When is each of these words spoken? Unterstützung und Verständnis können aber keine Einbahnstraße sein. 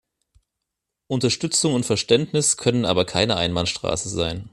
Unterstützung 1.05 1.75
und 1.75 1.85
Verständnis 1.85 2.57
können 2.57 2.85
aber 2.85 3.05
keine 3.05 3.37
Einbahnstraße 3.37 4.09
sein. 4.09 4.49